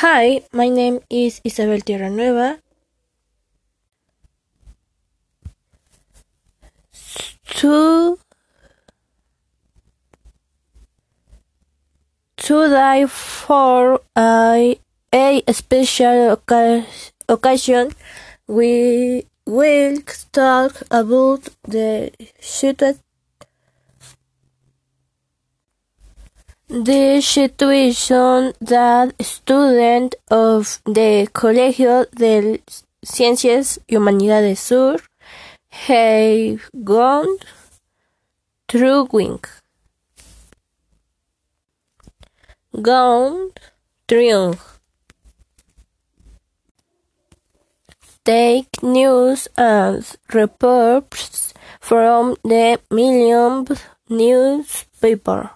Hi, 0.00 0.42
my 0.52 0.68
name 0.68 1.00
is 1.10 1.40
Isabel 1.42 1.80
Tierranueva. 1.80 2.60
To 7.58 8.16
today 12.36 13.06
for 13.06 14.00
a, 14.16 14.78
a 15.12 15.42
special 15.52 16.40
occasion, 17.28 17.90
we 18.46 19.26
will 19.46 19.98
talk 20.30 20.80
about 20.92 21.48
the 21.66 22.12
situation 22.38 23.00
the 26.68 27.22
situation 27.22 28.52
that 28.60 29.14
students 29.24 30.16
of 30.30 30.80
the 30.84 31.26
Colegio 31.32 32.06
de 32.12 32.62
Ciencias 33.02 33.80
y 33.88 33.96
Humanidades 33.96 34.60
Sur 34.60 35.00
have 35.70 36.60
gone 36.84 37.28
through 38.68 39.08
gone 42.82 43.50
through 44.06 44.54
take 48.24 48.82
news 48.82 49.48
and 49.56 50.04
reports 50.34 51.54
from 51.80 52.36
the 52.44 52.78
Milenio 52.90 53.64
newspaper. 54.10 55.50